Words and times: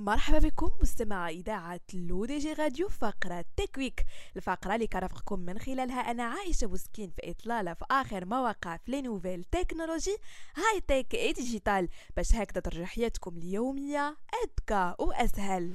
مرحبا 0.00 0.38
بكم 0.38 0.70
مستمعي 0.82 1.28
إذاعة 1.28 1.80
L'ODJ 1.94 2.52
Radio 2.52 2.88
فقرة 2.88 3.44
Teck 3.56 3.80
Week 3.80 4.04
الفقرة 4.36 4.74
اللي 4.74 4.86
كنرافقكم 4.86 5.40
من 5.40 5.58
خلالها 5.58 6.10
أنا 6.10 6.22
عائشة 6.24 6.66
بوسكين 6.66 7.10
في 7.10 7.30
إطلالة 7.30 7.74
في 7.74 7.84
آخر 7.90 8.24
ما 8.24 8.37
وقع 8.37 8.76
في 8.76 8.90
les 8.90 9.02
nouvelles 9.02 9.44
technologies 9.44 10.16
high-tech 10.56 11.32
et 11.32 11.44
digital 11.44 11.88
باش 12.16 12.34
هكذا 12.34 12.60
ترجع 12.60 12.84
حياتكم 12.84 13.36
اليومية 13.36 14.16
أذكى 14.44 14.94
وأسهل. 14.98 15.74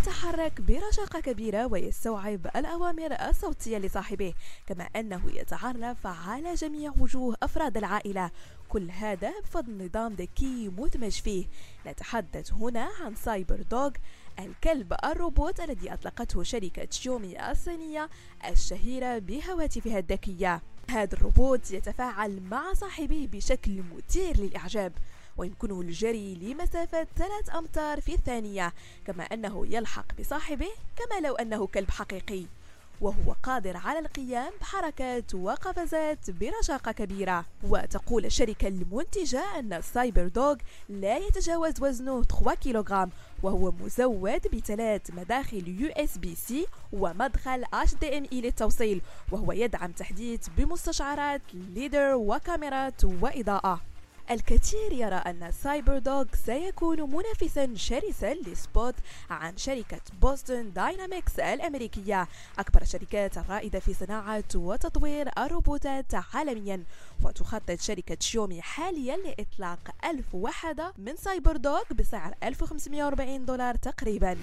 يتحرك 0.00 0.60
برشاقة 0.60 1.20
كبيرة 1.20 1.66
ويستوعب 1.66 2.46
الأوامر 2.56 3.12
الصوتية 3.28 3.78
لصاحبه 3.78 4.34
كما 4.66 4.84
أنه 4.84 5.22
يتعرف 5.34 6.06
على 6.06 6.54
جميع 6.54 6.92
وجوه 6.98 7.36
أفراد 7.42 7.76
العائلة. 7.76 8.30
كل 8.68 8.90
هذا 8.90 9.40
بفضل 9.40 9.84
نظام 9.84 10.12
ذكي 10.12 10.68
مدمج 10.68 11.12
فيه. 11.12 11.46
نتحدث 11.86 12.52
هنا 12.52 12.88
عن 13.00 13.14
Cyber 13.14 13.62
Dog 13.62 13.90
الكلب 14.38 14.94
الروبوت 15.04 15.60
الذي 15.60 15.92
أطلقته 15.92 16.42
شركة 16.42 16.88
شيومي 16.90 17.50
الصينية 17.50 18.10
الشهيرة 18.50 19.18
بهواتفها 19.18 19.98
الذكية. 19.98 20.62
هذا 20.90 21.14
الروبوت 21.14 21.70
يتفاعل 21.70 22.40
مع 22.42 22.72
صاحبه 22.72 23.28
بشكل 23.32 23.82
مثير 23.82 24.36
للإعجاب. 24.36 24.92
ويمكنه 25.40 25.80
الجري 25.80 26.34
لمسافة 26.34 27.06
ثلاث 27.16 27.56
أمتار 27.56 28.00
في 28.00 28.14
الثانية 28.14 28.72
كما 29.06 29.24
أنه 29.24 29.66
يلحق 29.66 30.04
بصاحبه 30.20 30.68
كما 30.96 31.26
لو 31.26 31.34
أنه 31.34 31.66
كلب 31.66 31.90
حقيقي. 31.90 32.44
وهو 33.00 33.34
قادر 33.42 33.76
على 33.76 33.98
القيام 33.98 34.52
بحركات 34.60 35.34
وقفزات 35.34 36.30
برشاقة 36.30 36.92
كبيرة. 36.92 37.44
وتقول 37.62 38.24
الشركة 38.24 38.68
المنتجة 38.68 39.58
أن 39.58 39.72
ال 39.72 39.81
Cyber 39.81 40.28
Dog 40.28 40.56
لا 40.88 41.16
يتجاوز 41.16 41.82
وزنه 41.82 42.22
3 42.22 42.54
كيلوغرام 42.54 43.10
وهو 43.42 43.72
مزود 43.72 44.48
بثلاث 44.52 45.10
مداخل 45.10 45.90
USB-C 45.90 46.54
ومدخل 46.92 47.64
HDMI 47.64 48.32
للتوصيل 48.32 49.00
وهو 49.32 49.52
يدعم 49.52 49.92
تحديث 49.92 50.48
بمستشعرات 50.56 51.42
LiDAR 51.54 52.14
وكاميرات 52.14 53.04
وإضاءة. 53.04 53.89
الكثير 54.30 54.92
يرى 54.92 55.14
أن 55.14 55.52
Cyber 55.52 55.98
Dog 55.98 56.24
سيكون 56.46 57.00
منافسا 57.00 57.74
شرسا 57.74 58.34
ل 58.34 58.46
Spot 58.46 58.94
عن 59.30 59.56
شركة 59.56 60.00
Boston 60.22 60.72
Dynamics 60.72 61.38
الأمريكية. 61.38 62.28
أكبر 62.58 62.82
الشركات 62.82 63.38
الرائدة 63.38 63.78
في 63.78 63.94
صناعة 63.94 64.44
وتطوير 64.54 65.28
الروبوتات 65.38 66.14
عالميا. 66.34 66.84
وتخطط 67.24 67.80
شركة 67.80 68.16
شيومي 68.20 68.62
حاليا 68.62 69.16
لإطلاق 69.16 69.78
ألف 70.04 70.34
وحدة 70.34 70.92
من 70.98 71.16
Cyber 71.16 71.56
Dog 71.56 71.82
بسعر 71.98 72.34
1540 72.42 73.44
دولار 73.44 73.74
تقريبا. 73.74 74.36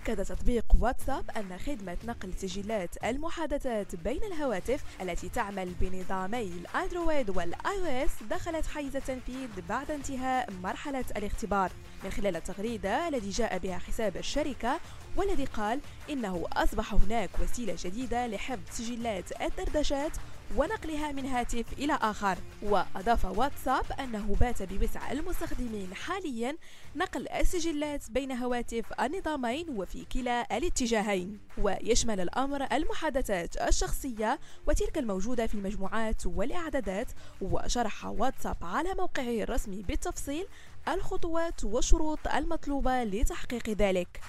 أكد 0.00 0.24
تطبيق 0.24 0.64
واتساب 0.80 1.30
أن 1.30 1.58
خدمة 1.58 1.96
نقل 2.04 2.32
سجلات 2.36 3.04
المحادثات 3.04 3.96
بين 3.96 4.24
الهواتف 4.24 4.84
التي 5.02 5.28
تعمل 5.28 5.72
بنظامي 5.80 6.42
الأندرويد 6.42 7.30
والآي 7.30 7.60
أو 7.66 8.04
إس 8.04 8.10
دخلت 8.30 8.66
حيز 8.66 8.96
التنفيذ 8.96 9.48
بعد 9.68 9.90
انتهاء 9.90 10.50
مرحلة 10.62 11.04
الاختبار. 11.16 11.70
من 12.04 12.10
خلال 12.10 12.36
التغريدة 12.36 13.08
الذي 13.08 13.30
جاء 13.30 13.58
بها 13.58 13.78
حساب 13.78 14.16
الشركة 14.16 14.80
والذي 15.16 15.44
قال 15.44 15.80
إنه 16.10 16.44
أصبح 16.52 16.94
هناك 16.94 17.30
وسيلة 17.42 17.76
جديدة 17.78 18.26
لحفظ 18.26 18.60
سجلات 18.70 19.42
الدردشات 19.42 20.12
ونقلها 20.56 21.12
من 21.12 21.26
هاتف 21.26 21.64
إلى 21.78 21.98
آخر. 22.02 22.38
وأضاف 22.62 23.24
واتساب 23.24 23.84
أنه 24.00 24.36
بات 24.40 24.62
بوسع 24.62 25.12
المستخدمين 25.12 25.94
حاليا 25.94 26.56
نقل 26.96 27.28
السجلات 27.28 28.10
بين 28.10 28.32
هواتف 28.32 28.84
النظامين 29.00 29.66
وفي 29.70 30.04
كلا 30.04 30.56
الاتجاهين. 30.56 31.40
ويشمل 31.58 32.20
الأمر 32.20 32.66
المحادثات 32.72 33.56
الشخصية 33.56 34.40
وتلك 34.66 34.98
الموجودة 34.98 35.46
في 35.46 35.54
المجموعات 35.54 36.26
والإعدادات. 36.26 37.08
وشرح 37.40 38.06
واتساب 38.06 38.56
على 38.62 38.94
موقعه 38.94 39.42
الرسمي 39.42 39.82
بالتفصيل 39.82 40.46
الخطوات 40.88 41.64
والشروط 41.64 42.28
المطلوبة 42.28 43.04
لتحقيق 43.04 43.70
ذلك. 43.70 44.20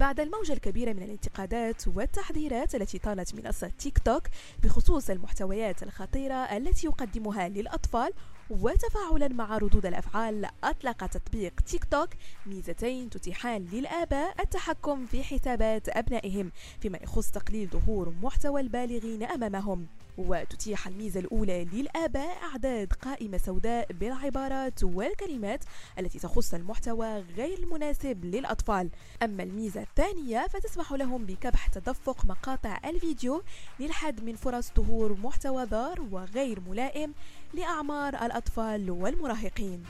بعد 0.00 0.20
الموجة 0.20 0.52
الكبيرة 0.52 0.92
من 0.92 1.02
الانتقادات 1.02 1.88
والتحذيرات 1.88 2.74
التي 2.74 2.98
طالت 2.98 3.34
منصة 3.34 3.68
تيك 3.68 3.98
توك 3.98 4.22
بخصوص 4.62 5.10
المحتويات 5.10 5.82
الخطيرة 5.82 6.34
التي 6.34 6.86
يقدمها 6.86 7.48
للأطفال 7.48 8.12
وتفاعلا 8.50 9.28
مع 9.28 9.58
ردود 9.58 9.86
الأفعال 9.86 10.48
أطلق 10.64 11.06
تطبيق 11.06 11.60
تيك 11.60 11.84
توك 11.84 12.08
ميزتين 12.46 13.10
تتيحان 13.10 13.66
للآباء 13.72 14.42
التحكم 14.42 15.06
في 15.06 15.22
حسابات 15.22 15.88
أبنائهم 15.88 16.52
فيما 16.80 16.98
يخص 17.02 17.30
تقليل 17.30 17.68
ظهور 17.68 18.14
محتوى 18.22 18.60
البالغين 18.60 19.22
أمامهم. 19.22 19.86
وتتيح 20.18 20.86
الميزة 20.86 21.20
الأولى 21.20 21.64
للآباء 21.64 22.36
إعداد 22.42 22.92
قائمة 22.92 23.38
سوداء 23.38 23.92
بالعبارات 23.92 24.84
والكلمات 24.84 25.64
التي 25.98 26.18
تخص 26.18 26.54
المحتوى 26.54 27.18
غير 27.36 27.58
المناسب 27.58 28.24
للأطفال. 28.24 28.90
أما 29.22 29.42
الميزة 29.42 29.82
الثانية 29.82 30.46
فتسمح 30.50 30.92
لهم 30.92 31.24
بكبح 31.24 31.66
تدفق 31.66 32.24
مقاطع 32.24 32.78
الفيديو 32.84 33.42
للحد 33.80 34.24
من 34.24 34.36
فرص 34.36 34.72
ظهور 34.76 35.14
محتوى 35.14 35.64
ضار 35.64 36.00
وغير 36.12 36.60
ملائم 36.60 37.14
لأعمار 37.54 38.14
الأطفال 38.14 38.90
والمراهقين. 38.90 39.82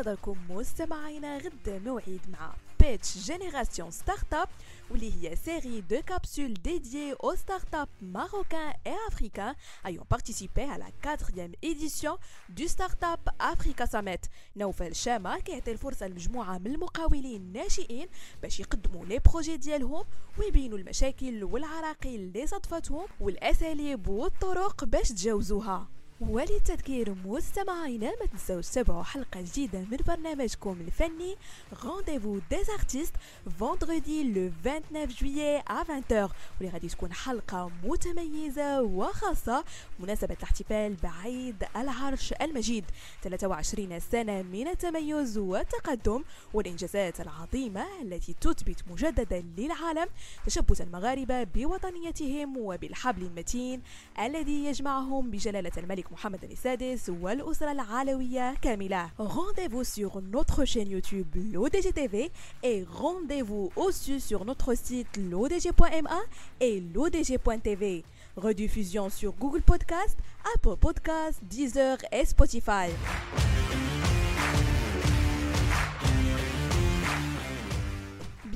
انتظركم 0.00 0.36
مستمعينا 0.50 1.38
غدا 1.38 1.78
موعد 1.78 2.20
مع 2.28 2.54
Pitch 2.80 3.18
Génération 3.18 3.90
Start-up 3.90 4.48
واللي 4.90 5.12
هي 5.12 5.36
série 5.36 5.82
de 5.92 6.00
capsules 6.12 6.56
dédiées 6.68 7.14
aux 7.22 7.36
startups 7.36 7.96
marocains 8.00 8.72
et 8.86 8.96
africains. 9.08 9.54
Ayant 9.84 10.06
participé 10.16 10.62
à 10.62 10.78
la 10.78 10.90
quatrième 11.04 11.54
édition 11.62 12.18
du 12.48 12.66
Startup 12.68 13.20
Africa 13.38 13.86
Summit. 13.86 14.28
نوفل 14.56 14.94
شامة 14.94 15.38
كيعطي 15.38 15.72
الفرصة 15.72 16.06
لمجموعة 16.06 16.58
من 16.58 16.66
المقاولين 16.66 17.40
الناشئين 17.40 18.08
باش 18.42 18.60
يقدموا 18.60 19.04
لي 19.06 19.18
بروجي 19.18 19.56
ديالهم 19.56 20.04
ويبينوا 20.38 20.78
المشاكل 20.78 21.44
والعراقيل 21.44 22.20
اللي 22.20 22.46
صدفتهم 22.46 23.06
والأساليب 23.20 24.08
والطرق 24.08 24.84
باش 24.84 25.08
تجاوزوها. 25.08 25.99
وللتذكير 26.20 27.14
مستمعينا 27.24 28.06
ما 28.20 28.26
تنسوش 28.26 28.68
تتابعوا 28.68 29.02
حلقة 29.02 29.40
جديدة 29.40 29.78
من 29.78 29.96
برنامجكم 30.06 30.76
الفني 30.80 31.36
Rendez-vous 31.72 32.40
des 32.50 32.70
artistes 32.78 33.14
vendredi 33.60 34.24
le 34.24 34.50
29 34.64 35.10
juillet 35.10 35.62
à 35.68 35.82
20h 35.84 36.30
واللي 36.60 36.72
غادي 36.72 36.88
تكون 36.88 37.12
حلقة 37.12 37.70
متميزة 37.84 38.82
وخاصة 38.82 39.64
مناسبة 40.00 40.34
الاحتفال 40.34 40.94
بعيد 41.02 41.64
العرش 41.76 42.32
المجيد. 42.32 42.84
23 43.22 44.00
سنة 44.00 44.42
من 44.42 44.68
التميز 44.68 45.38
والتقدم 45.38 46.24
والإنجازات 46.54 47.20
العظيمة 47.20 47.86
التي 48.02 48.34
تثبت 48.40 48.84
مجددا 48.90 49.44
للعالم 49.58 50.06
تشبث 50.46 50.80
المغاربة 50.80 51.42
بوطنيتهم 51.44 52.56
وبالحبل 52.56 53.22
المتين 53.22 53.82
الذي 54.18 54.64
يجمعهم 54.64 55.30
بجلالة 55.30 55.72
الملك 55.78 56.09
Mohamed 56.09 56.43
السادس 56.51 57.09
والأسرة 57.09 57.71
العلوية 57.71 58.55
كاملة 58.61 59.09
Rendez-vous 59.19 59.83
sur 59.83 60.21
notre 60.21 60.65
chaîne 60.65 60.89
YouTube 60.89 61.27
l'ODG 61.35 61.93
TV 61.93 62.31
et 62.63 62.83
rendez-vous 62.83 63.71
aussi 63.75 64.19
sur 64.19 64.45
notre 64.45 64.73
site 64.75 65.17
l'ODG.ma 65.17 66.19
et 66.59 66.81
l'ODG.tv 66.81 68.03
Rediffusion 68.35 69.09
sur 69.09 69.31
Google 69.33 69.61
Podcast, 69.61 70.17
Apple 70.55 70.75
Podcast, 70.77 71.39
Deezer 71.43 71.97
et 72.11 72.25
Spotify. 72.25 72.89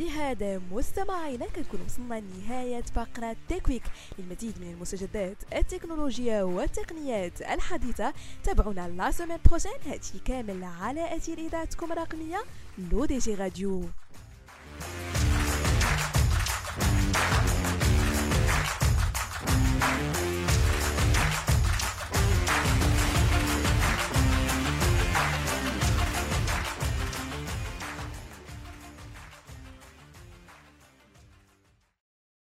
بهذا 0.04 0.60
مستمعينا 0.72 1.46
كنكون 1.46 1.80
وصلنا 1.86 2.20
لنهاية 2.20 2.82
فقرة 2.82 3.36
Teck 3.49 3.65
Week 3.65 3.82
للمزيد 4.18 4.54
من 4.60 4.70
المستجدات 4.70 5.36
التكنولوجيا 5.54 6.42
والتقنيات 6.42 7.42
الحديثة. 7.42 8.12
تابعونا 8.44 8.88
la 8.88 9.11
semaine 9.11 9.38
prochaine 9.46 9.72
هادشي 9.86 10.18
كامل 10.24 10.64
على 10.64 11.16
أثير 11.16 11.38
إذاعتكم 11.38 11.92
الرقمية 11.92 12.42
L'ODJ 12.93 13.34
Radio. 13.34 13.84